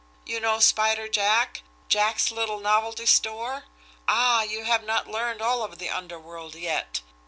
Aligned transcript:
"You 0.25 0.39
know 0.39 0.57
Spider 0.59 1.07
Jack! 1.07 1.61
Jack's 1.87 2.31
little 2.31 2.59
novelty 2.59 3.05
store! 3.05 3.65
Ah, 4.07 4.41
you 4.41 4.63
have 4.63 4.83
not 4.83 5.07
learned 5.07 5.43
all 5.43 5.61
of 5.63 5.77
the 5.77 5.91
underworld 5.91 6.55
yet! 6.55 7.01